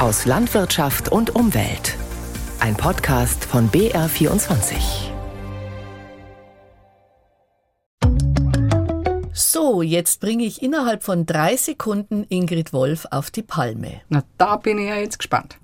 [0.00, 1.94] aus Landwirtschaft und Umwelt.
[2.58, 5.10] Ein Podcast von BR24.
[9.34, 14.00] So, jetzt bringe ich innerhalb von drei Sekunden Ingrid Wolf auf die Palme.
[14.08, 15.58] Na, da bin ich ja jetzt gespannt.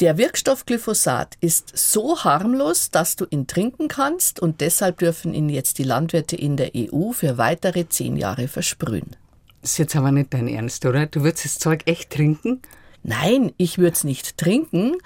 [0.00, 5.50] Der Wirkstoff Glyphosat ist so harmlos, dass du ihn trinken kannst und deshalb dürfen ihn
[5.50, 9.16] jetzt die Landwirte in der EU für weitere zehn Jahre versprühen.
[9.60, 11.04] Das ist jetzt aber nicht dein Ernst, oder?
[11.04, 12.62] Du würdest das Zeug echt trinken?
[13.02, 14.96] Nein, ich würde es nicht trinken,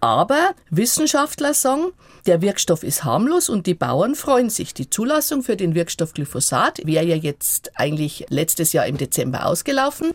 [0.00, 1.92] aber Wissenschaftler sagen,
[2.26, 4.74] der Wirkstoff ist harmlos und die Bauern freuen sich.
[4.74, 10.12] Die Zulassung für den Wirkstoff Glyphosat wäre ja jetzt eigentlich letztes Jahr im Dezember ausgelaufen,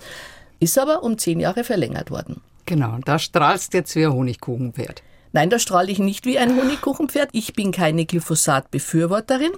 [0.59, 2.42] ist aber um zehn Jahre verlängert worden.
[2.66, 5.04] Genau, da strahlst jetzt wie ein Honigkuchenpferd.
[5.34, 7.30] Nein, da strahle ich nicht wie ein Honigkuchenpferd.
[7.34, 9.52] Ich bin keine Glyphosat-Befürworterin,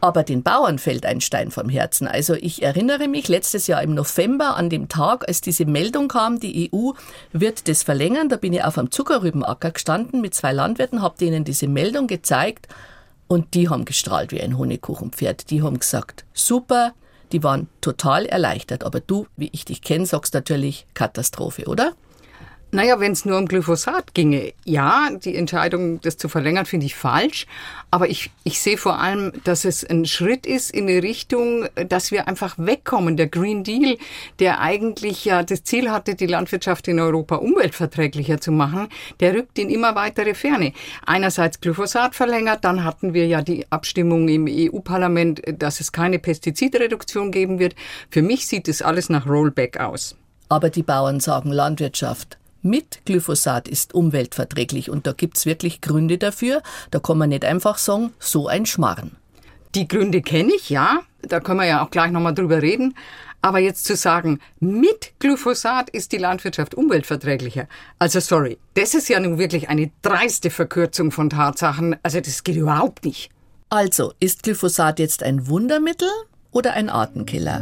[0.00, 2.08] aber den Bauern fällt ein Stein vom Herzen.
[2.08, 6.40] Also ich erinnere mich letztes Jahr im November an dem Tag, als diese Meldung kam,
[6.40, 6.92] die EU
[7.32, 8.28] wird das verlängern.
[8.28, 12.68] Da bin ich auf einem Zuckerrübenacker gestanden mit zwei Landwirten, habe denen diese Meldung gezeigt
[13.28, 15.50] und die haben gestrahlt wie ein Honigkuchenpferd.
[15.50, 16.94] Die haben gesagt, super,
[17.32, 18.84] die waren total erleichtert.
[18.84, 21.92] Aber du, wie ich dich kenne, sagst natürlich Katastrophe, oder?
[22.72, 26.94] Naja, wenn es nur um Glyphosat ginge, ja, die Entscheidung, das zu verlängern, finde ich
[26.94, 27.48] falsch.
[27.90, 32.12] Aber ich, ich sehe vor allem, dass es ein Schritt ist in eine Richtung, dass
[32.12, 33.16] wir einfach wegkommen.
[33.16, 33.96] Der Green Deal,
[34.38, 38.86] der eigentlich ja das Ziel hatte, die Landwirtschaft in Europa umweltverträglicher zu machen,
[39.18, 40.72] der rückt in immer weitere Ferne.
[41.04, 47.32] Einerseits Glyphosat verlängert, dann hatten wir ja die Abstimmung im EU-Parlament, dass es keine Pestizidreduktion
[47.32, 47.74] geben wird.
[48.10, 50.14] Für mich sieht das alles nach Rollback aus.
[50.48, 56.62] Aber die Bauern sagen Landwirtschaft mit Glyphosat ist umweltverträglich und da gibt's wirklich Gründe dafür.
[56.90, 59.16] Da kann man nicht einfach sagen, so ein Schmarren.
[59.74, 61.00] Die Gründe kenne ich, ja.
[61.22, 62.94] Da können wir ja auch gleich nochmal drüber reden.
[63.42, 67.68] Aber jetzt zu sagen, mit Glyphosat ist die Landwirtschaft umweltverträglicher.
[67.98, 71.96] Also sorry, das ist ja nun wirklich eine dreiste Verkürzung von Tatsachen.
[72.02, 73.30] Also das geht überhaupt nicht.
[73.72, 76.08] Also, ist Glyphosat jetzt ein Wundermittel
[76.50, 77.60] oder ein Artenkiller?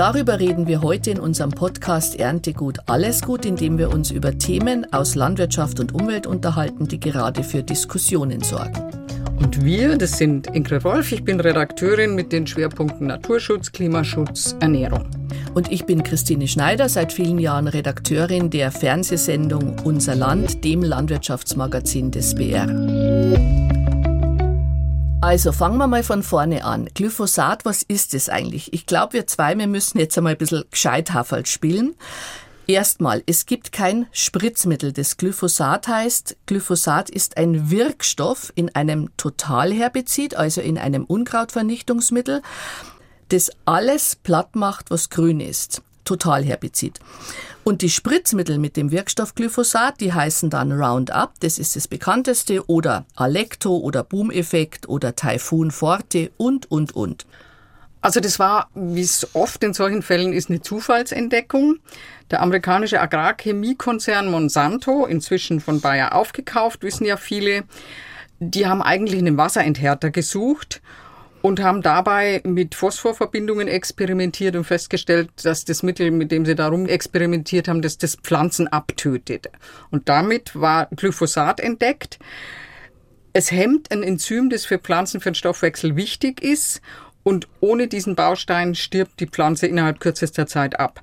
[0.00, 4.90] Darüber reden wir heute in unserem Podcast Erntegut alles gut, indem wir uns über Themen
[4.94, 8.80] aus Landwirtschaft und Umwelt unterhalten, die gerade für Diskussionen sorgen.
[9.36, 15.04] Und wir, das sind Ingrid Wolf, ich bin Redakteurin mit den Schwerpunkten Naturschutz, Klimaschutz, Ernährung.
[15.52, 22.10] Und ich bin Christine Schneider, seit vielen Jahren Redakteurin der Fernsehsendung Unser Land, dem Landwirtschaftsmagazin
[22.10, 22.66] des BR.
[25.22, 26.88] Also fangen wir mal von vorne an.
[26.94, 28.72] Glyphosat, was ist es eigentlich?
[28.72, 31.94] Ich glaube, wir zwei, wir müssen jetzt einmal ein bisschen gescheithafelt spielen.
[32.66, 36.38] Erstmal, es gibt kein Spritzmittel, das Glyphosat heißt.
[36.46, 42.40] Glyphosat ist ein Wirkstoff in einem Totalherbizid, also in einem Unkrautvernichtungsmittel,
[43.28, 45.82] das alles platt macht, was grün ist.
[46.04, 46.98] Totalherbizid.
[47.62, 52.68] Und die Spritzmittel mit dem Wirkstoff Glyphosat, die heißen dann Roundup, das ist das bekannteste,
[52.68, 57.26] oder Alecto oder Boom-Effekt oder Typhoon Forte und, und, und.
[58.02, 61.80] Also das war, wie es oft in solchen Fällen ist, eine Zufallsentdeckung.
[62.30, 67.64] Der amerikanische Agrarchemiekonzern Monsanto, inzwischen von Bayer aufgekauft, wissen ja viele,
[68.38, 70.80] die haben eigentlich einen Wasserenthärter gesucht
[71.42, 76.86] und haben dabei mit Phosphorverbindungen experimentiert und festgestellt, dass das Mittel, mit dem sie darum
[76.86, 79.48] experimentiert haben, dass das Pflanzen abtötet.
[79.90, 82.18] Und damit war Glyphosat entdeckt.
[83.32, 86.80] Es hemmt ein Enzym, das für Pflanzen für den Stoffwechsel wichtig ist.
[87.22, 91.02] Und ohne diesen Baustein stirbt die Pflanze innerhalb kürzester Zeit ab.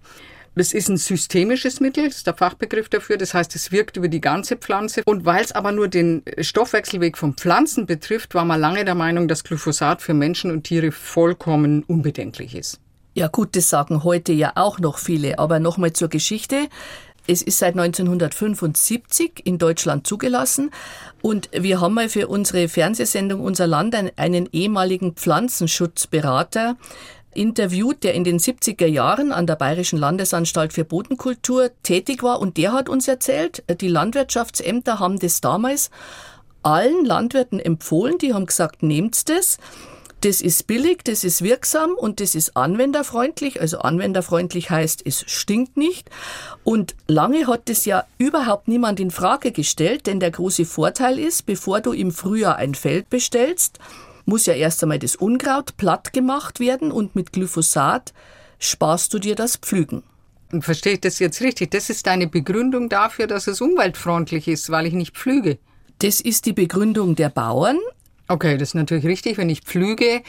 [0.57, 3.17] Das ist ein systemisches Mittel, das ist der Fachbegriff dafür.
[3.17, 5.03] Das heißt, es wirkt über die ganze Pflanze.
[5.05, 9.27] Und weil es aber nur den Stoffwechselweg von Pflanzen betrifft, war man lange der Meinung,
[9.27, 12.79] dass Glyphosat für Menschen und Tiere vollkommen unbedenklich ist.
[13.13, 15.37] Ja gut, das sagen heute ja auch noch viele.
[15.37, 16.69] Aber nochmal zur Geschichte.
[17.29, 20.71] Es ist seit 1975 in Deutschland zugelassen
[21.21, 26.77] und wir haben mal für unsere Fernsehsendung Unser Land einen ehemaligen Pflanzenschutzberater
[27.37, 32.57] interviewt, der in den 70er Jahren an der Bayerischen Landesanstalt für Bodenkultur tätig war und
[32.57, 35.89] der hat uns erzählt, die Landwirtschaftsämter haben das damals
[36.63, 39.57] allen Landwirten empfohlen, die haben gesagt, nehmt das.
[40.21, 43.61] Das ist billig, das ist wirksam und das ist anwenderfreundlich.
[43.61, 46.09] Also anwenderfreundlich heißt, es stinkt nicht.
[46.63, 51.45] Und lange hat das ja überhaupt niemand in Frage gestellt, denn der große Vorteil ist,
[51.45, 53.77] bevor du im Frühjahr ein Feld bestellst,
[54.27, 58.13] muss ja erst einmal das Unkraut platt gemacht werden und mit Glyphosat
[58.59, 60.03] sparst du dir das Pflügen.
[60.59, 61.71] Verstehe ich das jetzt richtig?
[61.71, 65.57] Das ist deine Begründung dafür, dass es umweltfreundlich ist, weil ich nicht pflüge.
[65.99, 67.79] Das ist die Begründung der Bauern.
[68.29, 69.37] Okay, das ist natürlich richtig.
[69.37, 70.21] Wenn ich pflüge,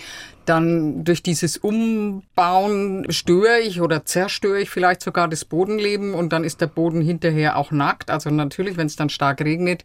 [0.45, 6.45] dann durch dieses Umbauen störe ich oder zerstöre ich vielleicht sogar das Bodenleben und dann
[6.45, 8.11] ist der Boden hinterher auch nackt.
[8.11, 9.83] Also natürlich, wenn es dann stark regnet,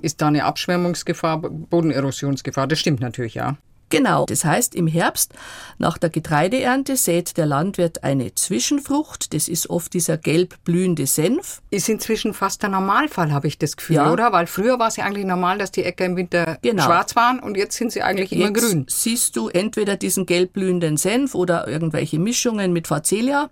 [0.00, 2.66] ist da eine Abschwemmungsgefahr, Bodenerosionsgefahr.
[2.66, 3.56] Das stimmt natürlich, ja.
[3.92, 4.26] Genau.
[4.26, 5.32] Das heißt, im Herbst
[5.78, 9.32] nach der Getreideernte sät der Landwirt eine Zwischenfrucht.
[9.34, 11.62] Das ist oft dieser gelb blühende Senf.
[11.70, 14.12] Ist inzwischen fast der Normalfall, habe ich das Gefühl, Ja.
[14.12, 14.32] oder?
[14.32, 16.84] Weil früher war es ja eigentlich normal, dass die Äcker im Winter Genau.
[16.84, 18.86] schwarz waren und jetzt sind sie eigentlich immer Jetzt grün.
[18.88, 23.50] siehst du entweder diesen gelb blühenden Senf oder irgendwelche Mischungen mit Facelia.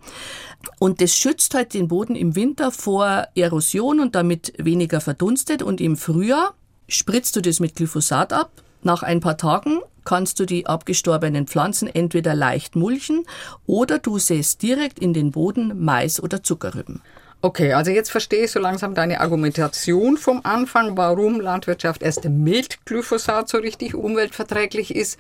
[0.79, 5.63] Und das schützt halt den Boden im Winter vor Erosion und damit weniger verdunstet.
[5.63, 6.55] Und im Frühjahr
[6.89, 8.51] spritzt du das mit Glyphosat ab.
[8.83, 13.25] Nach ein paar Tagen kannst du die abgestorbenen Pflanzen entweder leicht mulchen
[13.67, 17.03] oder du säst direkt in den Boden Mais oder Zuckerrüben.
[17.43, 22.85] Okay, also jetzt verstehe ich so langsam deine Argumentation vom Anfang, warum Landwirtschaft erst mit
[22.85, 25.19] Glyphosat so richtig umweltverträglich ist.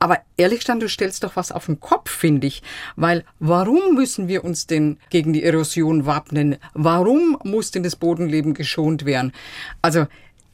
[0.00, 2.64] Aber ehrlich gesagt, du stellst doch was auf den Kopf, finde ich.
[2.96, 6.56] Weil warum müssen wir uns denn gegen die Erosion wappnen?
[6.74, 9.32] Warum muss denn das Bodenleben geschont werden?
[9.82, 10.08] Also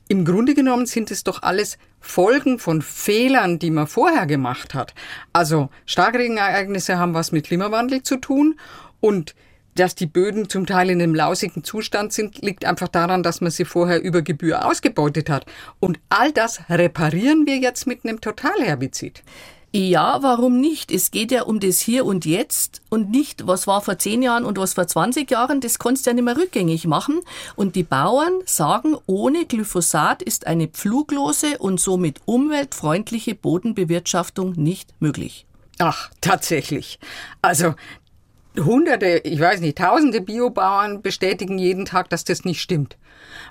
[0.08, 4.94] im Grunde genommen sind es doch alles Folgen von Fehlern, die man vorher gemacht hat.
[5.32, 8.58] Also Starkregenereignisse haben was mit Klimawandel zu tun
[9.00, 9.34] und
[9.74, 13.52] dass die Böden zum Teil in einem lausigen Zustand sind, liegt einfach daran, dass man
[13.52, 15.46] sie vorher über Gebühr ausgebeutet hat.
[15.78, 19.22] Und all das reparieren wir jetzt mit einem Totalherbizid.
[19.70, 20.90] Ja, warum nicht?
[20.90, 24.46] Es geht ja um das Hier und Jetzt und nicht, was war vor zehn Jahren
[24.46, 25.60] und was vor 20 Jahren.
[25.60, 27.20] Das kannst du ja nicht mehr rückgängig machen.
[27.54, 35.44] Und die Bauern sagen, ohne Glyphosat ist eine pfluglose und somit umweltfreundliche Bodenbewirtschaftung nicht möglich.
[35.78, 36.98] Ach, tatsächlich.
[37.42, 37.74] Also
[38.58, 42.96] hunderte, ich weiß nicht, tausende Biobauern bestätigen jeden Tag, dass das nicht stimmt.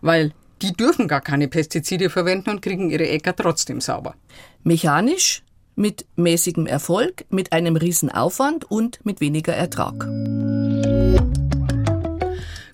[0.01, 4.15] Weil die dürfen gar keine Pestizide verwenden und kriegen ihre Äcker trotzdem sauber.
[4.63, 5.43] Mechanisch,
[5.77, 9.93] mit mäßigem Erfolg, mit einem riesen Aufwand und mit weniger Ertrag.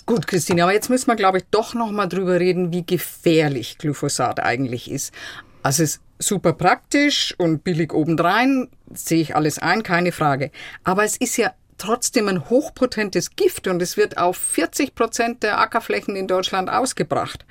[0.06, 3.78] Gut, Christine, aber jetzt müssen wir, glaube ich, doch noch mal drüber reden, wie gefährlich
[3.78, 5.14] Glyphosat eigentlich ist.
[5.62, 10.52] Also es ist super praktisch und billig obendrein, sehe ich alles ein, keine Frage.
[10.84, 15.60] Aber es ist ja trotzdem ein hochpotentes Gift und es wird auf 40 Prozent der
[15.60, 17.46] Ackerflächen in Deutschland ausgebracht.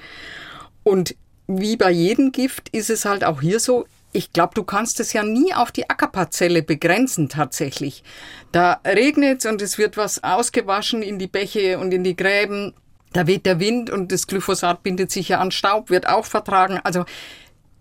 [0.82, 1.14] Und
[1.46, 5.12] wie bei jedem Gift ist es halt auch hier so, ich glaube, du kannst es
[5.12, 8.04] ja nie auf die Ackerparzelle begrenzen tatsächlich.
[8.52, 12.74] Da regnet und es wird was ausgewaschen in die Bäche und in die Gräben.
[13.12, 16.78] Da weht der Wind und das Glyphosat bindet sich ja an Staub, wird auch vertragen.
[16.84, 17.04] Also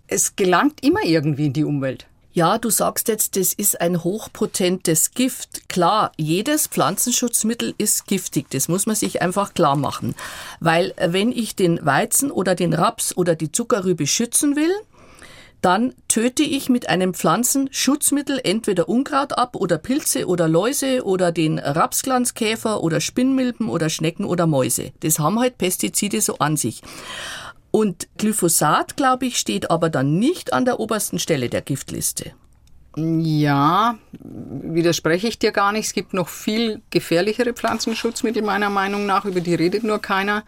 [0.07, 2.07] es gelangt immer irgendwie in die Umwelt.
[2.33, 5.67] Ja, du sagst jetzt, das ist ein hochpotentes Gift.
[5.67, 8.49] Klar, jedes Pflanzenschutzmittel ist giftig.
[8.51, 10.15] Das muss man sich einfach klar machen.
[10.61, 14.71] Weil wenn ich den Weizen oder den Raps oder die Zuckerrübe schützen will,
[15.61, 21.59] dann töte ich mit einem Pflanzenschutzmittel entweder Unkraut ab oder Pilze oder Läuse oder den
[21.59, 24.91] Rapsglanzkäfer oder Spinnmilben oder Schnecken oder Mäuse.
[25.01, 26.81] Das haben halt Pestizide so an sich.
[27.69, 32.33] Und Glyphosat, glaube ich, steht aber dann nicht an der obersten Stelle der Giftliste.
[32.97, 35.85] Ja, widerspreche ich dir gar nicht.
[35.85, 40.43] Es gibt noch viel gefährlichere Pflanzenschutzmittel meiner Meinung nach, über die redet nur keiner.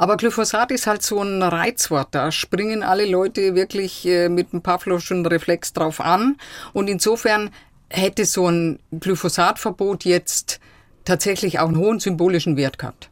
[0.00, 2.08] Aber Glyphosat ist halt so ein Reizwort.
[2.12, 6.38] Da springen alle Leute wirklich äh, mit einem Pavlovschen Reflex drauf an.
[6.72, 7.50] Und insofern
[7.90, 10.58] hätte so ein Glyphosatverbot jetzt
[11.04, 13.10] tatsächlich auch einen hohen symbolischen Wert gehabt.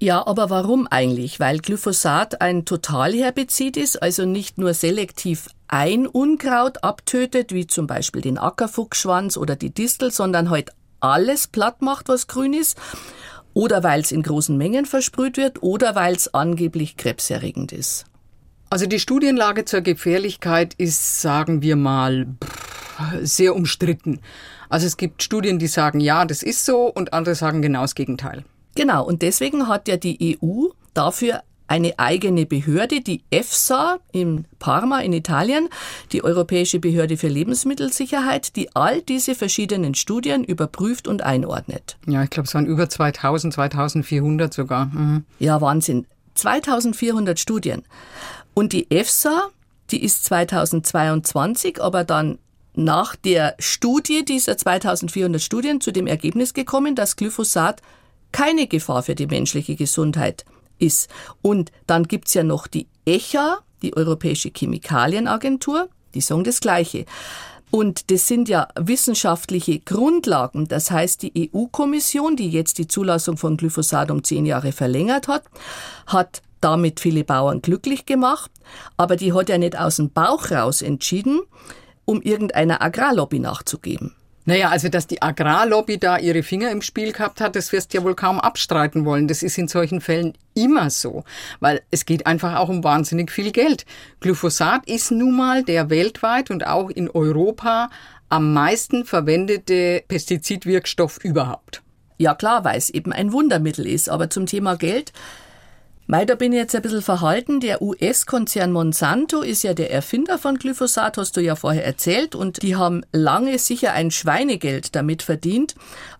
[0.00, 1.38] Ja, aber warum eigentlich?
[1.38, 8.22] Weil Glyphosat ein Totalherbizid ist, also nicht nur selektiv ein Unkraut abtötet, wie zum Beispiel
[8.22, 12.76] den Ackerfuchsschwanz oder die Distel, sondern halt alles platt macht, was grün ist.
[13.54, 18.04] Oder weil es in großen Mengen versprüht wird oder weil es angeblich krebserregend ist.
[18.70, 22.26] Also die Studienlage zur Gefährlichkeit ist, sagen wir mal,
[23.22, 24.20] sehr umstritten.
[24.68, 27.94] Also es gibt Studien, die sagen, ja, das ist so und andere sagen genau das
[27.94, 28.44] Gegenteil.
[28.74, 35.00] Genau, und deswegen hat ja die EU dafür eine eigene Behörde, die EFSA in Parma
[35.00, 35.68] in Italien,
[36.12, 41.98] die Europäische Behörde für Lebensmittelsicherheit, die all diese verschiedenen Studien überprüft und einordnet.
[42.06, 44.86] Ja, ich glaube, es waren über 2000, 2400 sogar.
[44.86, 45.24] Mhm.
[45.38, 46.06] Ja, Wahnsinn.
[46.34, 47.82] 2400 Studien.
[48.54, 49.48] Und die EFSA,
[49.90, 52.38] die ist 2022, aber dann
[52.74, 57.82] nach der Studie dieser 2400 Studien zu dem Ergebnis gekommen, dass Glyphosat
[58.30, 60.57] keine Gefahr für die menschliche Gesundheit ist.
[61.42, 67.04] Und dann gibt's ja noch die ECHA, die Europäische Chemikalienagentur, die sagen das Gleiche.
[67.70, 70.68] Und das sind ja wissenschaftliche Grundlagen.
[70.68, 75.44] Das heißt, die EU-Kommission, die jetzt die Zulassung von Glyphosat um zehn Jahre verlängert hat,
[76.06, 78.50] hat damit viele Bauern glücklich gemacht,
[78.96, 81.40] aber die hat ja nicht aus dem Bauch raus entschieden,
[82.04, 84.14] um irgendeiner Agrarlobby nachzugeben.
[84.48, 87.98] Naja, also dass die Agrarlobby da ihre Finger im Spiel gehabt hat, das wirst du
[87.98, 89.28] ja wohl kaum abstreiten wollen.
[89.28, 91.24] Das ist in solchen Fällen immer so,
[91.60, 93.84] weil es geht einfach auch um wahnsinnig viel Geld.
[94.20, 97.90] Glyphosat ist nun mal der weltweit und auch in Europa
[98.30, 101.82] am meisten verwendete Pestizidwirkstoff überhaupt.
[102.16, 105.12] Ja klar, weil es eben ein Wundermittel ist, aber zum Thema Geld,
[106.10, 107.60] Mei, da bin ich jetzt ein bisschen verhalten.
[107.60, 112.62] Der US-Konzern Monsanto ist ja der Erfinder von Glyphosat, hast du ja vorher erzählt, und
[112.62, 115.74] die haben lange sicher ein Schweinegeld damit verdient.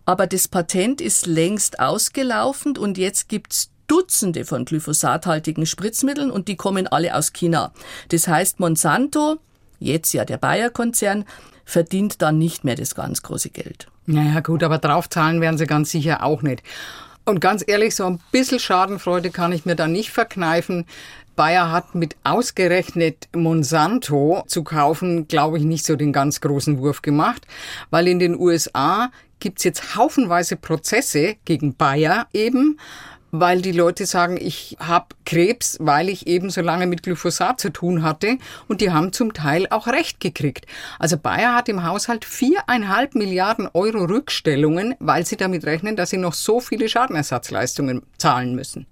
[0.05, 6.57] Aber das Patent ist längst ausgelaufen und jetzt gibt's Dutzende von glyphosathaltigen Spritzmitteln und die
[6.57, 7.73] kommen alle aus China.
[8.11, 9.39] Das heißt, Monsanto,
[9.79, 11.25] jetzt ja der Bayer-Konzern,
[11.65, 13.87] verdient dann nicht mehr das ganz große Geld.
[14.05, 16.63] Naja gut, aber draufzahlen werden sie ganz sicher auch nicht.
[17.29, 20.87] Und ganz ehrlich, so ein bisschen Schadenfreude kann ich mir da nicht verkneifen.
[21.37, 27.03] Bayer hat mit ausgerechnet Monsanto zu kaufen, glaube ich, nicht so den ganz großen Wurf
[27.03, 27.47] gemacht,
[27.91, 32.81] weil in den USA gibt's jetzt haufenweise Prozesse gegen Bayer eben,
[33.31, 37.71] weil die Leute sagen, ich habe Krebs, weil ich eben so lange mit Glyphosat zu
[37.71, 40.67] tun hatte und die haben zum Teil auch recht gekriegt.
[40.99, 46.19] Also Bayer hat im Haushalt viereinhalb Milliarden Euro Rückstellungen, weil sie damit rechnen, dass sie
[46.19, 48.87] noch so viele Schadenersatzleistungen zahlen müssen.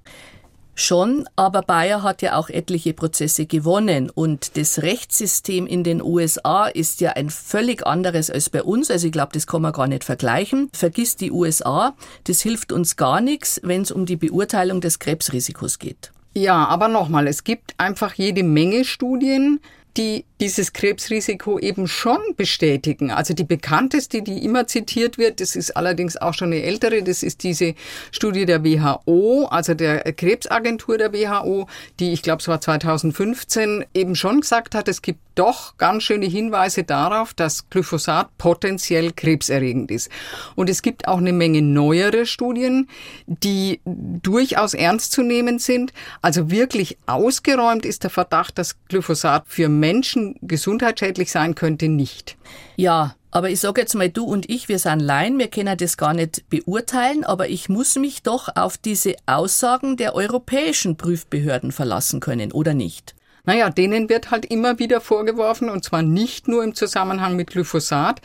[0.78, 6.66] Schon, aber Bayer hat ja auch etliche Prozesse gewonnen und das Rechtssystem in den USA
[6.66, 8.90] ist ja ein völlig anderes als bei uns.
[8.90, 10.68] Also ich glaube, das kann man gar nicht vergleichen.
[10.74, 15.78] Vergiss die USA, das hilft uns gar nichts, wenn es um die Beurteilung des Krebsrisikos
[15.78, 16.12] geht.
[16.34, 19.60] Ja, aber nochmal, es gibt einfach jede Menge Studien,
[19.96, 23.10] die dieses Krebsrisiko eben schon bestätigen.
[23.10, 27.22] Also die bekannteste, die immer zitiert wird, das ist allerdings auch schon eine ältere, das
[27.22, 27.74] ist diese
[28.10, 31.66] Studie der WHO, also der Krebsagentur der WHO,
[31.98, 36.26] die ich glaube es war 2015 eben schon gesagt hat, es gibt doch ganz schöne
[36.26, 40.10] Hinweise darauf, dass Glyphosat potenziell krebserregend ist.
[40.54, 42.88] Und es gibt auch eine Menge neuere Studien,
[43.26, 45.92] die durchaus ernst zu nehmen sind.
[46.22, 52.36] Also wirklich ausgeräumt ist der Verdacht, dass Glyphosat für Menschen gesundheitsschädlich sein könnte, nicht.
[52.74, 55.96] Ja, aber ich sage jetzt mal, du und ich, wir sind Laien, wir können das
[55.96, 62.18] gar nicht beurteilen, aber ich muss mich doch auf diese Aussagen der europäischen Prüfbehörden verlassen
[62.18, 63.14] können, oder nicht?
[63.44, 68.20] Naja, denen wird halt immer wieder vorgeworfen, und zwar nicht nur im Zusammenhang mit Glyphosat,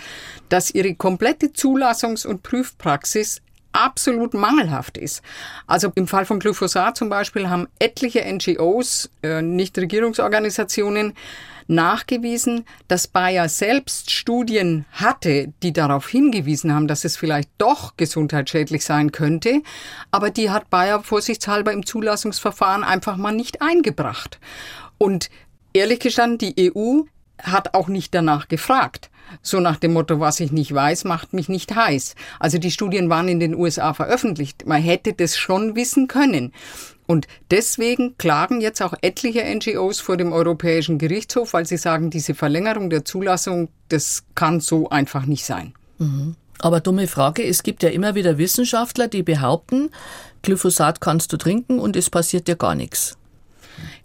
[0.50, 5.22] dass ihre komplette Zulassungs- und Prüfpraxis absolut mangelhaft ist.
[5.68, 11.14] Also im Fall von Glyphosat zum Beispiel haben etliche NGOs, äh, Nichtregierungsorganisationen,
[11.72, 18.84] nachgewiesen, dass Bayer selbst Studien hatte, die darauf hingewiesen haben, dass es vielleicht doch gesundheitsschädlich
[18.86, 19.62] sein könnte,
[20.12, 24.40] aber die hat Bayer vorsichtshalber im Zulassungsverfahren einfach mal nicht eingebracht.
[24.98, 25.30] Und
[25.74, 27.02] ehrlich gestanden, die EU
[27.42, 29.11] hat auch nicht danach gefragt.
[29.42, 32.16] So nach dem Motto, was ich nicht weiß, macht mich nicht heiß.
[32.40, 34.66] Also die Studien waren in den USA veröffentlicht.
[34.66, 36.54] Man hätte das schon wissen können.
[37.08, 42.34] Und deswegen klagen jetzt auch etliche NGOs vor dem Europäischen Gerichtshof, weil sie sagen, diese
[42.34, 45.74] Verlängerung der Zulassung, das kann so einfach nicht sein.
[45.98, 46.36] Mhm.
[46.60, 49.90] Aber dumme Frage, es gibt ja immer wieder Wissenschaftler, die behaupten,
[50.44, 53.18] Glyphosat kannst du trinken und es passiert dir gar nichts.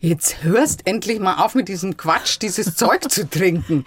[0.01, 3.85] Jetzt hörst endlich mal auf mit diesem Quatsch, dieses Zeug zu trinken.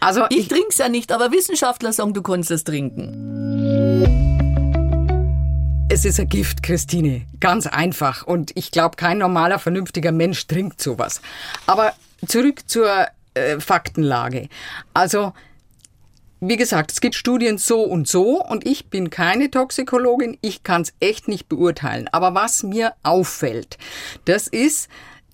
[0.00, 4.26] Also ich, ich trink's ja nicht, aber Wissenschaftler sagen, du kannst es trinken.
[5.88, 7.22] Es ist ein Gift, Christine.
[7.40, 8.26] Ganz einfach.
[8.26, 11.20] Und ich glaube, kein normaler, vernünftiger Mensch trinkt sowas.
[11.66, 11.94] Aber
[12.26, 14.48] zurück zur äh, Faktenlage.
[14.94, 15.32] Also,
[16.40, 20.82] wie gesagt, es gibt Studien so und so und ich bin keine Toxikologin, ich kann
[20.82, 22.08] es echt nicht beurteilen.
[22.12, 23.78] Aber was mir auffällt,
[24.26, 24.88] das ist,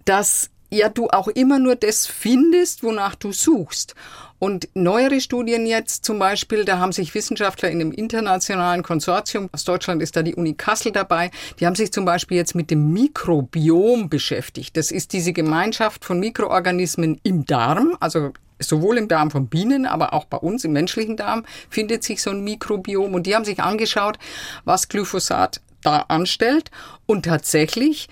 [0.04, 3.94] dass ja du auch immer nur das findest, wonach du suchst.
[4.42, 9.62] Und neuere Studien jetzt zum Beispiel, da haben sich Wissenschaftler in einem internationalen Konsortium, aus
[9.62, 11.30] Deutschland ist da die Uni Kassel dabei,
[11.60, 14.76] die haben sich zum Beispiel jetzt mit dem Mikrobiom beschäftigt.
[14.76, 20.12] Das ist diese Gemeinschaft von Mikroorganismen im Darm, also sowohl im Darm von Bienen, aber
[20.12, 23.14] auch bei uns im menschlichen Darm findet sich so ein Mikrobiom.
[23.14, 24.18] Und die haben sich angeschaut,
[24.64, 26.72] was Glyphosat da anstellt.
[27.06, 28.08] Und tatsächlich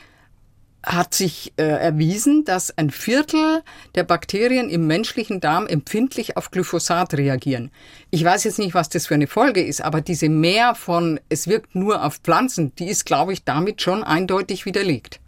[0.83, 3.63] hat sich äh, erwiesen, dass ein Viertel
[3.95, 7.71] der Bakterien im menschlichen Darm empfindlich auf Glyphosat reagieren.
[8.11, 11.49] Ich weiß jetzt nicht, was das für eine Folge ist, aber diese Mehr von es
[11.49, 15.21] wirkt nur auf Pflanzen, die ist, glaube ich, damit schon eindeutig widerlegt.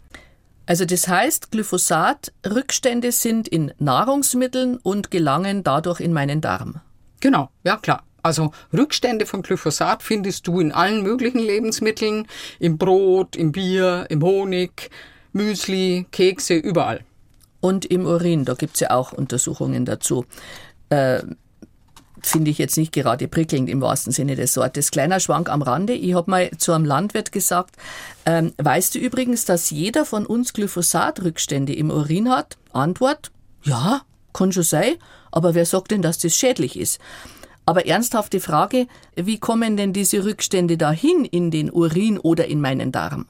[0.65, 6.79] Also das heißt, Glyphosat-Rückstände sind in Nahrungsmitteln und gelangen dadurch in meinen Darm.
[7.19, 8.03] Genau, ja klar.
[8.21, 12.25] Also Rückstände von Glyphosat findest du in allen möglichen Lebensmitteln,
[12.59, 14.89] im Brot, im Bier, im Honig,
[15.33, 17.01] Müsli, Kekse, überall.
[17.59, 20.25] Und im Urin, da gibt's ja auch Untersuchungen dazu.
[20.89, 21.23] Äh,
[22.21, 24.91] Finde ich jetzt nicht gerade prickelnd im wahrsten Sinne des Wortes.
[24.91, 25.91] Kleiner Schwank am Rande.
[25.91, 27.75] Ich habe mal zu einem Landwirt gesagt,
[28.25, 32.57] ähm, weißt du übrigens, dass jeder von uns Glyphosatrückstände im Urin hat?
[32.71, 33.31] Antwort,
[33.63, 34.93] ja, kann schon sein,
[35.31, 36.99] aber wer sagt denn, dass das schädlich ist?
[37.65, 42.91] Aber ernsthafte Frage, wie kommen denn diese Rückstände dahin in den Urin oder in meinen
[42.91, 43.25] Darm?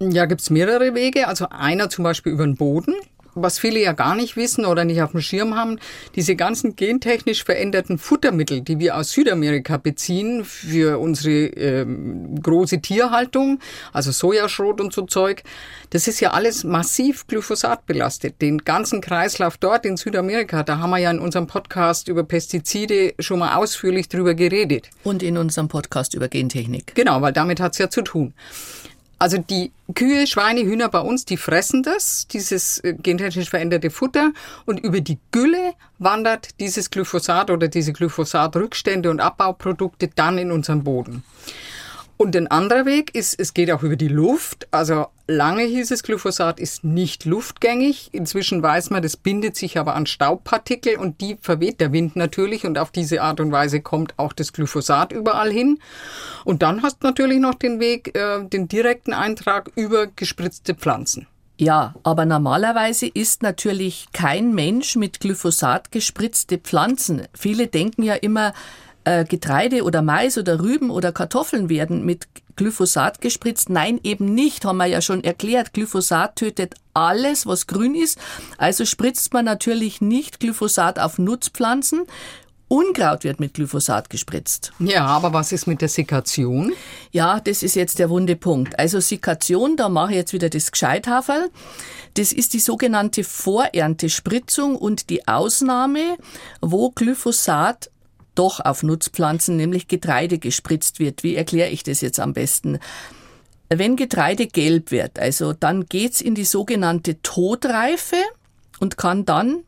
[0.00, 1.28] Ja, gibt's mehrere Wege.
[1.28, 2.94] Also einer zum Beispiel über den Boden
[3.34, 5.78] was viele ja gar nicht wissen oder nicht auf dem Schirm haben,
[6.14, 13.60] diese ganzen gentechnisch veränderten Futtermittel, die wir aus Südamerika beziehen für unsere ähm, große Tierhaltung,
[13.92, 15.42] also Sojaschrot und so Zeug,
[15.90, 18.40] das ist ja alles massiv Glyphosat belastet.
[18.40, 23.14] Den ganzen Kreislauf dort in Südamerika, da haben wir ja in unserem Podcast über Pestizide
[23.18, 24.90] schon mal ausführlich drüber geredet.
[25.02, 26.94] Und in unserem Podcast über Gentechnik.
[26.94, 28.34] Genau, weil damit hat's ja zu tun.
[29.24, 34.32] Also die Kühe, Schweine, Hühner bei uns, die fressen das, dieses äh, gentechnisch veränderte Futter
[34.66, 40.84] und über die Gülle wandert dieses Glyphosat oder diese Glyphosat-Rückstände und Abbauprodukte dann in unseren
[40.84, 41.24] Boden.
[42.16, 44.68] Und ein anderer Weg ist, es geht auch über die Luft.
[44.70, 48.10] Also lange hieß es, Glyphosat ist nicht luftgängig.
[48.12, 52.66] Inzwischen weiß man, das bindet sich aber an Staubpartikel und die verweht der Wind natürlich
[52.66, 55.80] und auf diese Art und Weise kommt auch das Glyphosat überall hin.
[56.44, 61.26] Und dann hast du natürlich noch den Weg, äh, den direkten Eintrag über gespritzte Pflanzen.
[61.56, 67.28] Ja, aber normalerweise isst natürlich kein Mensch mit Glyphosat gespritzte Pflanzen.
[67.32, 68.52] Viele denken ja immer,
[69.04, 73.68] äh, Getreide oder Mais oder Rüben oder Kartoffeln werden mit Glyphosat gespritzt.
[73.68, 75.72] Nein, eben nicht, haben wir ja schon erklärt.
[75.72, 78.18] Glyphosat tötet alles, was grün ist.
[78.58, 82.06] Also spritzt man natürlich nicht Glyphosat auf Nutzpflanzen.
[82.68, 84.72] Unkraut wird mit Glyphosat gespritzt.
[84.78, 86.72] Ja, aber was ist mit der Sikation?
[87.12, 88.78] Ja, das ist jetzt der wunde Punkt.
[88.78, 91.50] Also Sikation, da mache ich jetzt wieder das Gescheithaferl.
[92.14, 96.16] Das ist die sogenannte Voreerntespritzung und die Ausnahme,
[96.60, 97.90] wo Glyphosat
[98.34, 101.22] doch auf Nutzpflanzen, nämlich Getreide gespritzt wird.
[101.22, 102.78] Wie erkläre ich das jetzt am besten?
[103.68, 108.16] Wenn Getreide gelb wird, also dann geht's in die sogenannte Todreife
[108.78, 109.62] und kann dann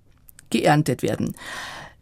[0.51, 1.35] geerntet werden.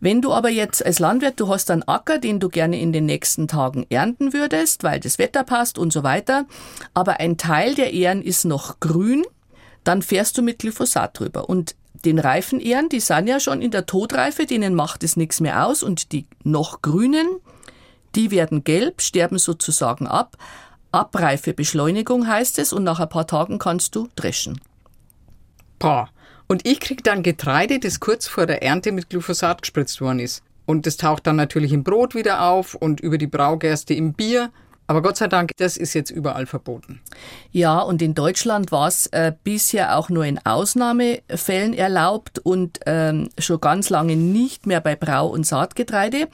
[0.01, 3.07] Wenn du aber jetzt als Landwirt, du hast einen Acker, den du gerne in den
[3.07, 6.45] nächsten Tagen ernten würdest, weil das Wetter passt und so weiter,
[6.93, 9.25] aber ein Teil der Ähren ist noch grün,
[9.83, 11.49] dann fährst du mit Glyphosat drüber.
[11.49, 11.75] Und
[12.05, 15.83] den Reifenähren, die sind ja schon in der Todreife, denen macht es nichts mehr aus
[15.83, 17.27] und die noch grünen,
[18.15, 20.37] die werden gelb, sterben sozusagen ab.
[20.93, 24.61] Abreifebeschleunigung heißt es und nach ein paar Tagen kannst du dreschen.
[25.79, 26.09] Boah.
[26.47, 30.43] Und ich krieg dann Getreide, das kurz vor der Ernte mit Glyphosat gespritzt worden ist.
[30.67, 34.51] Und das taucht dann natürlich im Brot wieder auf und über die Braugerste im Bier.
[34.87, 37.01] Aber Gott sei Dank, das ist jetzt überall verboten.
[37.53, 43.31] Ja, und in Deutschland war es äh, bisher auch nur in Ausnahmefällen erlaubt und ähm,
[43.39, 46.29] schon ganz lange nicht mehr bei Brau- und Saatgetreide.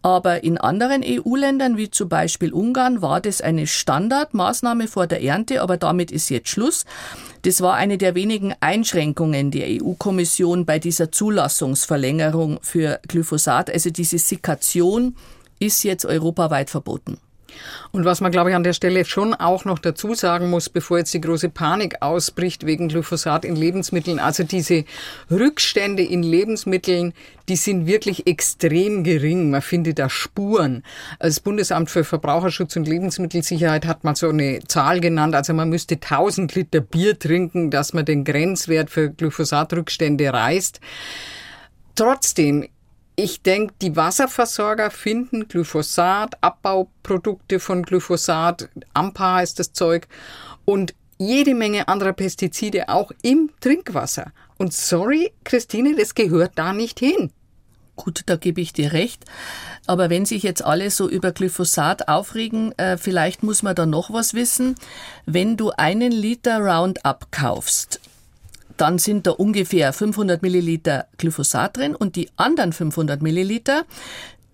[0.00, 5.60] Aber in anderen EU-Ländern, wie zum Beispiel Ungarn, war das eine Standardmaßnahme vor der Ernte,
[5.60, 6.84] aber damit ist jetzt Schluss.
[7.42, 13.70] Das war eine der wenigen Einschränkungen der EU-Kommission bei dieser Zulassungsverlängerung für Glyphosat.
[13.70, 15.16] Also diese Sikation
[15.58, 17.18] ist jetzt europaweit verboten.
[17.92, 20.98] Und was man, glaube ich, an der Stelle schon auch noch dazu sagen muss, bevor
[20.98, 24.84] jetzt die große Panik ausbricht wegen Glyphosat in Lebensmitteln, also diese
[25.30, 27.14] Rückstände in Lebensmitteln,
[27.48, 29.50] die sind wirklich extrem gering.
[29.50, 30.82] Man findet da Spuren.
[31.18, 35.34] Das Bundesamt für Verbraucherschutz und Lebensmittelsicherheit hat mal so eine Zahl genannt.
[35.34, 40.80] Also man müsste 1000 Liter Bier trinken, dass man den Grenzwert für Glyphosatrückstände reißt.
[41.94, 42.68] Trotzdem
[43.18, 50.06] ich denke, die Wasserversorger finden Glyphosat, Abbauprodukte von Glyphosat, Ampa heißt das Zeug
[50.64, 54.30] und jede Menge anderer Pestizide auch im Trinkwasser.
[54.56, 57.32] Und sorry, Christine, das gehört da nicht hin.
[57.96, 59.24] Gut, da gebe ich dir recht.
[59.88, 64.12] Aber wenn sich jetzt alle so über Glyphosat aufregen, äh, vielleicht muss man da noch
[64.12, 64.76] was wissen.
[65.26, 68.00] Wenn du einen Liter Roundup kaufst,
[68.80, 73.84] dann sind da ungefähr 500 Milliliter Glyphosat drin und die anderen 500 Milliliter,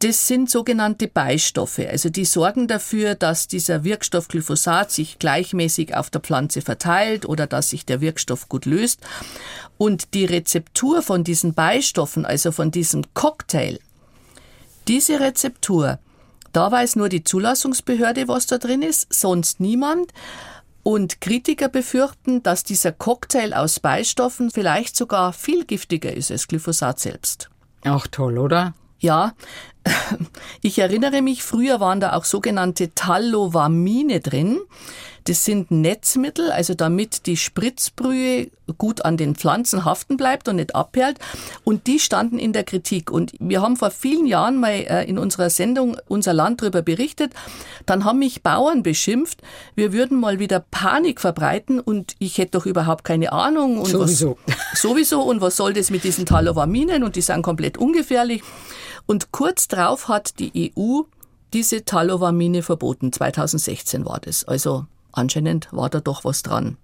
[0.01, 1.89] das sind sogenannte Beistoffe.
[1.89, 7.47] Also die sorgen dafür, dass dieser Wirkstoff Glyphosat sich gleichmäßig auf der Pflanze verteilt oder
[7.47, 9.01] dass sich der Wirkstoff gut löst.
[9.79, 13.79] Und die Rezeptur von diesen Beistoffen, also von diesem Cocktail,
[14.89, 15.99] diese Rezeptur,
[16.53, 20.13] da weiß nur die Zulassungsbehörde, was da drin ist, sonst niemand.
[20.85, 27.01] Und Kritiker befürchten, dass dieser Cocktail aus Beistoffen vielleicht sogar viel giftiger ist als Glyphosat
[27.01, 27.49] selbst.
[27.85, 28.75] Auch toll, oder?
[28.99, 29.33] Ja,
[30.63, 34.61] ich erinnere mich, früher waren da auch sogenannte Tallovamine drin.
[35.25, 40.75] Das sind Netzmittel, also damit die Spritzbrühe gut an den Pflanzen haften bleibt und nicht
[40.75, 41.19] abperlt.
[41.65, 43.11] Und die standen in der Kritik.
[43.11, 47.33] Und wir haben vor vielen Jahren mal äh, in unserer Sendung Unser Land darüber berichtet.
[47.87, 49.41] Dann haben mich Bauern beschimpft,
[49.75, 53.79] wir würden mal wieder Panik verbreiten und ich hätte doch überhaupt keine Ahnung.
[53.79, 54.39] Und sowieso.
[54.47, 55.23] Was, sowieso.
[55.23, 57.03] Und was soll das mit diesen Talovaminen?
[57.03, 58.43] Und die sind komplett ungefährlich.
[59.07, 61.03] Und kurz darauf hat die EU
[61.53, 63.13] diese Talovamine verboten.
[63.13, 64.45] 2016 war das.
[64.45, 66.77] Also anscheinend war da doch was dran.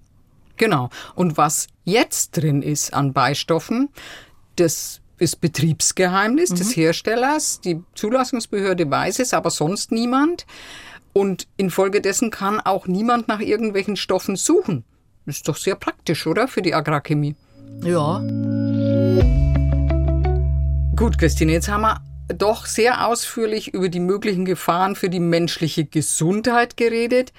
[0.57, 0.91] Genau.
[1.15, 3.89] Und was jetzt drin ist an Beistoffen,
[4.57, 6.57] das ist Betriebsgeheimnis mhm.
[6.57, 7.61] des Herstellers.
[7.61, 10.47] Die Zulassungsbehörde weiß es, aber sonst niemand.
[11.13, 14.85] Und infolgedessen kann auch niemand nach irgendwelchen Stoffen suchen.
[15.27, 16.49] Ist doch sehr praktisch, oder?
[16.49, 17.37] Für die Agrarchemie.
[17.83, 18.21] Ja.
[20.97, 22.01] Gut, Christine, jetzt haben wir
[22.35, 27.33] doch sehr ausführlich über die möglichen Gefahren für die menschliche Gesundheit geredet.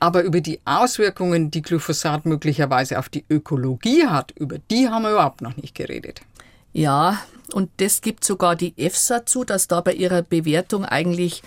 [0.00, 5.12] Aber über die Auswirkungen, die Glyphosat möglicherweise auf die Ökologie hat, über die haben wir
[5.12, 6.22] überhaupt noch nicht geredet.
[6.72, 7.20] Ja,
[7.52, 11.42] und das gibt sogar die EFSA zu, dass da bei ihrer Bewertung eigentlich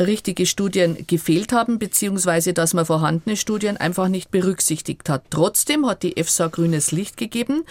[0.00, 5.24] richtige Studien gefehlt haben, beziehungsweise dass man vorhandene Studien einfach nicht berücksichtigt hat.
[5.30, 7.64] Trotzdem hat die EFSA grünes Licht gegeben,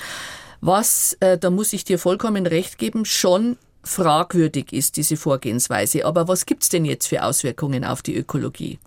[0.62, 6.06] was, äh, da muss ich dir vollkommen recht geben, schon fragwürdig ist, diese Vorgehensweise.
[6.06, 8.80] Aber was gibt's denn jetzt für Auswirkungen auf die Ökologie?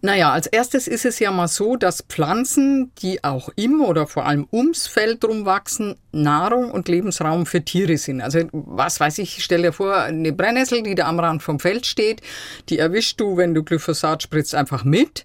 [0.00, 4.26] Naja, als erstes ist es ja mal so, dass Pflanzen, die auch im oder vor
[4.26, 8.20] allem ums Feld drum wachsen, Nahrung und Lebensraum für Tiere sind.
[8.20, 11.84] Also was weiß ich, stell dir vor, eine Brennnessel, die da am Rand vom Feld
[11.84, 12.22] steht,
[12.68, 15.24] die erwischst du, wenn du Glyphosat spritzt, einfach mit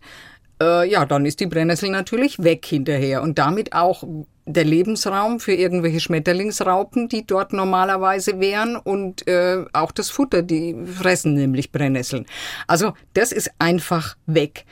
[0.62, 4.04] äh, ja, dann ist die Brennnessel natürlich weg hinterher und damit auch
[4.46, 10.76] der Lebensraum für irgendwelche Schmetterlingsraupen, die dort normalerweise wären und äh, auch das Futter, die
[10.86, 12.26] fressen nämlich Brennnesseln.
[12.68, 14.66] Also das ist einfach weg.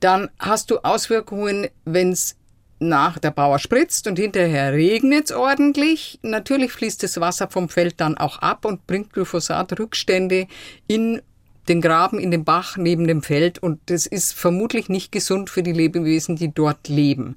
[0.00, 2.36] Dann hast du Auswirkungen, wenn es
[2.82, 6.18] nach der Bauer spritzt und hinterher regnet es ordentlich.
[6.22, 10.48] Natürlich fließt das Wasser vom Feld dann auch ab und bringt Glyphosat-Rückstände
[10.88, 11.22] in
[11.68, 15.62] den Graben in den Bach neben dem Feld und das ist vermutlich nicht gesund für
[15.62, 17.36] die Lebewesen, die dort leben.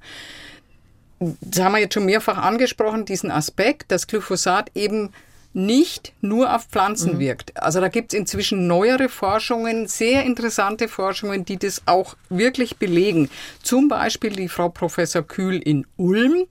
[1.18, 5.10] Das haben wir jetzt schon mehrfach angesprochen, diesen Aspekt, dass Glyphosat eben
[5.56, 7.18] nicht nur auf Pflanzen mhm.
[7.18, 7.62] wirkt.
[7.62, 13.30] Also da gibt es inzwischen neuere Forschungen, sehr interessante Forschungen, die das auch wirklich belegen.
[13.62, 16.44] Zum Beispiel die Frau Professor Kühl in Ulm,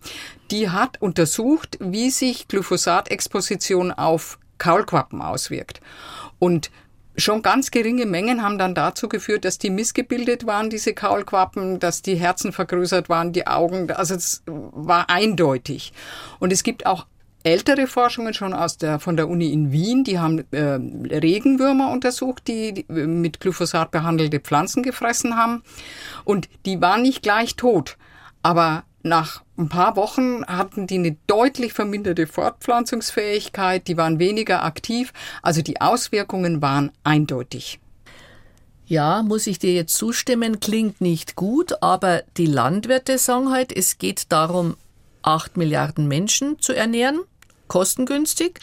[0.50, 5.82] die hat untersucht, wie sich Glyphosatexposition auf Kaulquappen auswirkt.
[6.40, 6.72] Und
[7.18, 12.02] Schon ganz geringe Mengen haben dann dazu geführt, dass die missgebildet waren, diese Kaulquappen, dass
[12.02, 13.90] die Herzen vergrößert waren, die Augen.
[13.92, 15.94] Also es war eindeutig.
[16.40, 17.06] Und es gibt auch
[17.46, 20.80] ältere Forschungen schon aus der, von der Uni in Wien, die haben äh,
[21.16, 25.62] Regenwürmer untersucht, die, die mit Glyphosat behandelte Pflanzen gefressen haben.
[26.24, 27.98] Und die waren nicht gleich tot.
[28.42, 35.14] Aber nach ein paar Wochen hatten die eine deutlich verminderte Fortpflanzungsfähigkeit, die waren weniger aktiv,
[35.42, 37.80] also die Auswirkungen waren eindeutig.
[38.86, 43.98] Ja, muss ich dir jetzt zustimmen, klingt nicht gut, aber die Landwirte sagen halt, es
[43.98, 44.76] geht darum,
[45.24, 47.22] acht Milliarden Menschen zu ernähren,
[47.68, 48.60] kostengünstig,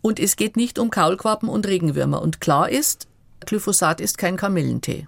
[0.00, 2.22] und es geht nicht um Kaulquappen und Regenwürmer.
[2.22, 3.06] Und klar ist,
[3.46, 5.06] Glyphosat ist kein Kamillentee.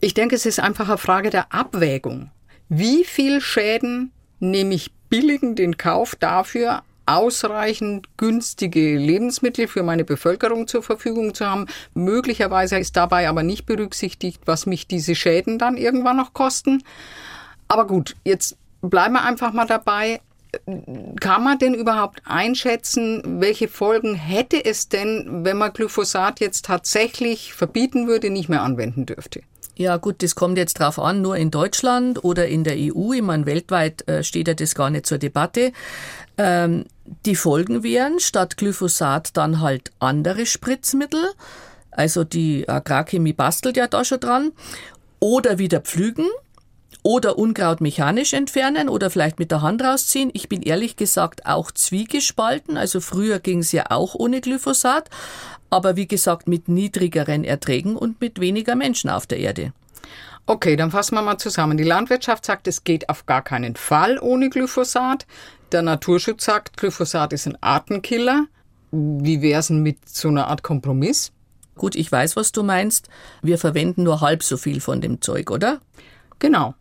[0.00, 2.30] Ich denke, es ist einfach eine Frage der Abwägung.
[2.68, 10.66] Wie viel Schäden nehme ich billigen den Kauf dafür, ausreichend günstige Lebensmittel für meine Bevölkerung
[10.66, 11.66] zur Verfügung zu haben.
[11.94, 16.82] Möglicherweise ist dabei aber nicht berücksichtigt, was mich diese Schäden dann irgendwann noch kosten.
[17.68, 20.20] Aber gut, jetzt bleiben wir einfach mal dabei.
[21.20, 27.52] Kann man denn überhaupt einschätzen, welche Folgen hätte es denn, wenn man Glyphosat jetzt tatsächlich
[27.52, 29.42] verbieten würde, nicht mehr anwenden dürfte?
[29.78, 33.12] Ja gut, das kommt jetzt drauf an, nur in Deutschland oder in der EU.
[33.12, 35.72] Ich meine, weltweit äh, steht ja das gar nicht zur Debatte.
[36.38, 36.86] Ähm,
[37.26, 41.30] die Folgen wären statt Glyphosat dann halt andere Spritzmittel.
[41.90, 44.52] Also die Agrarchemie bastelt ja da schon dran.
[45.20, 46.26] Oder wieder pflügen
[47.06, 50.30] oder Unkraut mechanisch entfernen oder vielleicht mit der Hand rausziehen.
[50.32, 52.76] Ich bin ehrlich gesagt auch zwiegespalten.
[52.76, 55.08] Also früher ging es ja auch ohne Glyphosat
[55.70, 59.72] aber wie gesagt mit niedrigeren Erträgen und mit weniger Menschen auf der Erde.
[60.46, 61.76] Okay, dann fassen wir mal zusammen.
[61.76, 65.26] Die Landwirtschaft sagt, es geht auf gar keinen Fall ohne Glyphosat.
[65.72, 68.46] Der Naturschutz sagt, Glyphosat ist ein Artenkiller.
[68.92, 71.32] Wie wäre es denn mit so einer Art Kompromiss?
[71.74, 73.08] Gut, ich weiß, was du meinst.
[73.42, 75.80] Wir verwenden nur halb so viel von dem Zeug, oder?
[76.38, 76.74] Genau.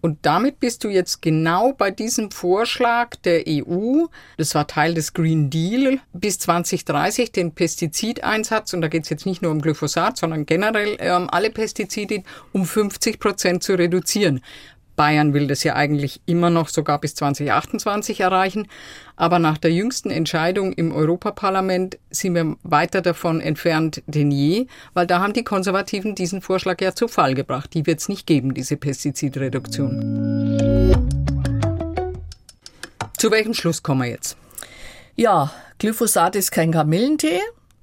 [0.00, 4.04] Und damit bist du jetzt genau bei diesem Vorschlag der EU,
[4.36, 9.26] das war Teil des Green Deal, bis 2030 den Pestizideinsatz, und da geht es jetzt
[9.26, 14.40] nicht nur um Glyphosat, sondern generell ähm, alle Pestizide, um 50 Prozent zu reduzieren.
[14.98, 18.66] Bayern will das ja eigentlich immer noch sogar bis 2028 erreichen.
[19.14, 25.06] Aber nach der jüngsten Entscheidung im Europaparlament sind wir weiter davon entfernt denn je, weil
[25.06, 27.74] da haben die Konservativen diesen Vorschlag ja zu Fall gebracht.
[27.74, 30.96] Die wird es nicht geben, diese Pestizidreduktion.
[33.16, 34.36] Zu welchem Schluss kommen wir jetzt?
[35.14, 37.38] Ja, Glyphosat ist kein Kamillentee.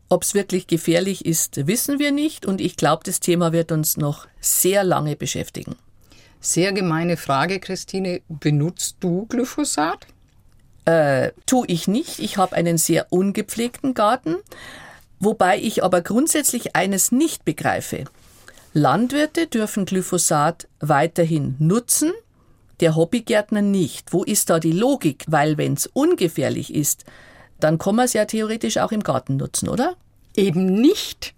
[0.10, 2.46] Ob es wirklich gefährlich ist, wissen wir nicht.
[2.46, 5.78] Und ich glaube, das Thema wird uns noch sehr lange beschäftigen.
[6.46, 8.22] Sehr gemeine Frage, Christine.
[8.30, 10.06] Benutzt du Glyphosat?
[10.86, 12.20] Äh, tu ich nicht.
[12.20, 14.36] Ich habe einen sehr ungepflegten Garten,
[15.20, 18.04] wobei ich aber grundsätzlich eines nicht begreife.
[18.74, 22.12] Landwirte dürfen Glyphosat weiterhin nutzen,
[22.80, 24.14] der Hobbygärtner nicht.
[24.14, 25.26] Wo ist da die Logik?
[25.28, 27.06] Weil wenn es ungefährlich ist,
[27.60, 29.96] dann kann man es ja theoretisch auch im Garten nutzen, oder?
[30.36, 31.34] Eben nicht,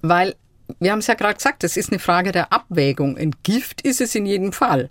[0.00, 0.36] weil
[0.78, 3.16] wir haben es ja gerade gesagt, das ist eine Frage der Abwägung.
[3.16, 4.90] Ein Gift ist es in jedem Fall.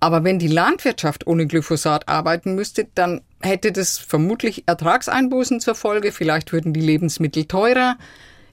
[0.00, 6.12] Aber wenn die Landwirtschaft ohne Glyphosat arbeiten müsste, dann hätte das vermutlich Ertragseinbußen zur Folge.
[6.12, 7.96] Vielleicht würden die Lebensmittel teurer.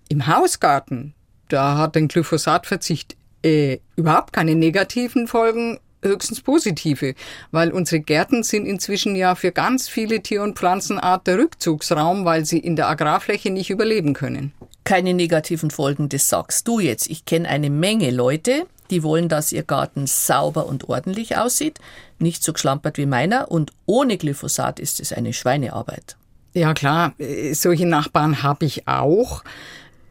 [0.10, 1.14] Im Hausgarten,
[1.50, 7.16] da hat ein Glyphosatverzicht äh, überhaupt keine negativen Folgen, höchstens positive,
[7.52, 12.46] weil unsere Gärten sind inzwischen ja für ganz viele Tier- und Pflanzenarten der Rückzugsraum, weil
[12.46, 14.52] sie in der Agrarfläche nicht überleben können
[14.86, 17.10] keine negativen Folgen, das sagst du jetzt.
[17.10, 21.80] Ich kenne eine Menge Leute, die wollen, dass ihr Garten sauber und ordentlich aussieht,
[22.20, 26.16] nicht so geschlampert wie meiner und ohne Glyphosat ist es eine Schweinearbeit.
[26.54, 29.44] Ja klar, äh, solche Nachbarn habe ich auch.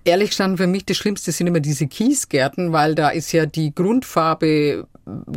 [0.05, 3.75] Ehrlich gesagt, für mich das Schlimmste sind immer diese Kiesgärten, weil da ist ja die
[3.75, 4.87] Grundfarbe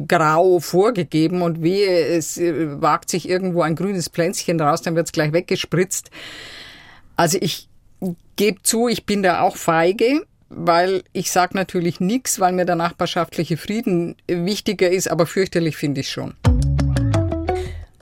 [0.08, 5.06] grau vorgegeben und wehe, es äh, wagt sich irgendwo ein grünes Pflänzchen raus, dann wird
[5.06, 6.10] es gleich weggespritzt.
[7.15, 7.66] Also ich
[8.36, 12.75] gebe zu, ich bin da auch feige, weil ich sage natürlich nichts, weil mir der
[12.75, 16.36] nachbarschaftliche Frieden wichtiger ist, aber fürchterlich finde ich schon.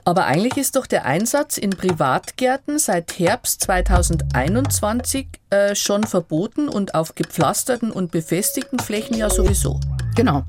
[0.04, 6.94] Aber eigentlich ist doch der Einsatz in Privatgärten seit Herbst 2021 äh, schon verboten und
[6.94, 9.80] auf gepflasterten und befestigten Flächen ja sowieso.
[10.14, 10.44] Genau.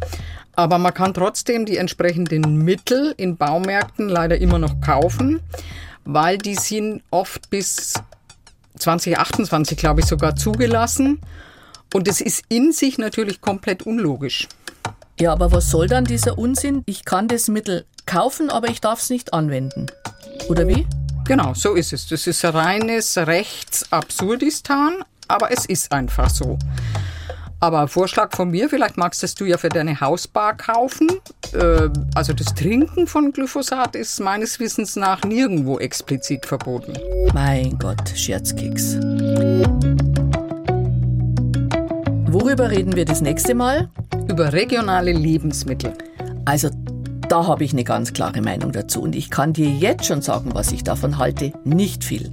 [0.56, 5.40] Aber man kann trotzdem die entsprechenden Mittel in Baumärkten leider immer noch kaufen,
[6.06, 7.96] weil die sind oft bis
[8.80, 11.20] 2028, glaube ich, sogar zugelassen.
[11.94, 14.48] Und es ist in sich natürlich komplett unlogisch.
[15.20, 16.84] Ja, aber was soll dann dieser Unsinn?
[16.86, 19.88] Ich kann das Mittel kaufen, aber ich darf es nicht anwenden.
[20.48, 20.86] Oder wie?
[21.26, 22.08] Genau, so ist es.
[22.08, 26.58] Das ist reines Rechtsabsurdistan, aber es ist einfach so.
[27.60, 31.08] Aber ein Vorschlag von mir, vielleicht magst du ja für deine Hausbar kaufen.
[31.54, 36.94] Äh, also das Trinken von Glyphosat ist meines Wissens nach nirgendwo explizit verboten.
[37.34, 38.98] Mein Gott, Scherzkeks.
[42.30, 43.90] Worüber reden wir das nächste Mal?
[44.28, 45.94] Über regionale Lebensmittel.
[46.46, 46.70] Also
[47.28, 50.52] da habe ich eine ganz klare Meinung dazu und ich kann dir jetzt schon sagen,
[50.54, 51.54] was ich davon halte.
[51.66, 52.32] Nicht viel.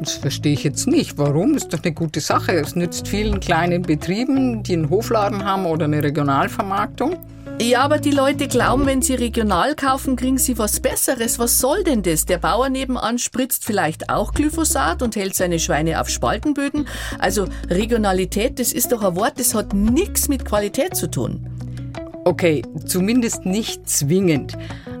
[0.00, 1.18] Das verstehe ich jetzt nicht.
[1.18, 1.52] Warum?
[1.52, 2.52] Das ist doch eine gute Sache.
[2.52, 7.18] Es nützt vielen kleinen Betrieben, die einen Hofladen haben oder eine Regionalvermarktung.
[7.60, 11.38] Ja, aber die Leute glauben, wenn sie regional kaufen, kriegen sie was Besseres.
[11.38, 12.24] Was soll denn das?
[12.24, 16.88] Der Bauer nebenan spritzt vielleicht auch Glyphosat und hält seine Schweine auf Spaltenböden.
[17.18, 21.46] Also Regionalität, das ist doch ein Wort, das hat nichts mit Qualität zu tun.
[22.24, 24.56] Okay, zumindest nicht zwingend.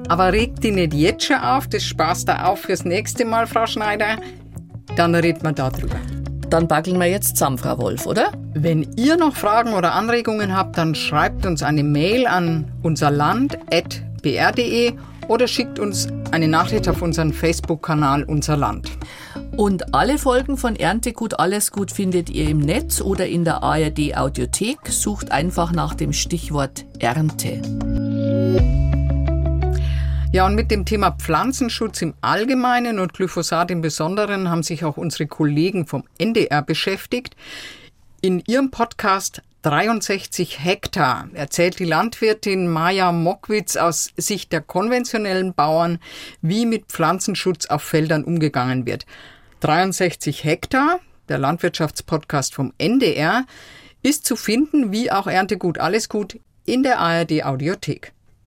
[0.08, 3.66] Aber regt die nicht jetzt schon auf, das spaßt da auf fürs nächste Mal, Frau
[3.66, 4.18] Schneider.
[4.96, 5.96] Dann reden wir darüber.
[6.50, 8.32] Dann backeln wir jetzt zusammen, Frau Wolf, oder?
[8.54, 14.94] Wenn ihr noch Fragen oder Anregungen habt, dann schreibt uns eine Mail an unserland.br.de
[15.28, 18.90] oder schickt uns eine Nachricht auf unseren Facebook-Kanal Unser Land.
[19.56, 24.16] Und alle Folgen von Erntegut Alles Gut findet ihr im Netz oder in der ARD
[24.16, 24.88] Audiothek.
[24.88, 27.62] Sucht einfach nach dem Stichwort Ernte.
[30.32, 34.96] Ja, und mit dem Thema Pflanzenschutz im Allgemeinen und Glyphosat im Besonderen haben sich auch
[34.96, 37.34] unsere Kollegen vom NDR beschäftigt.
[38.20, 45.98] In ihrem Podcast 63 Hektar erzählt die Landwirtin Maja Mockwitz aus Sicht der konventionellen Bauern,
[46.42, 49.06] wie mit Pflanzenschutz auf Feldern umgegangen wird.
[49.60, 53.46] 63 Hektar, der Landwirtschaftspodcast vom NDR,
[54.04, 58.12] ist zu finden, wie auch Erntegut alles gut, in der ARD Audiothek.